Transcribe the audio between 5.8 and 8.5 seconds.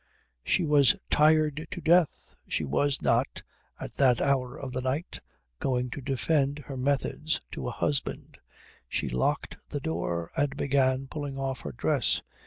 to defend her methods to a husband.